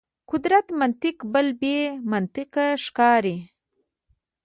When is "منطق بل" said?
0.81-1.47